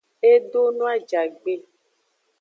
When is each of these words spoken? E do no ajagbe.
E 0.31 0.33
do 0.51 0.63
no 0.77 0.85
ajagbe. 0.95 1.53